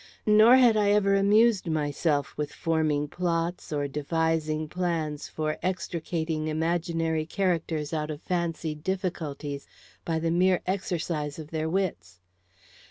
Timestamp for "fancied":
8.23-8.83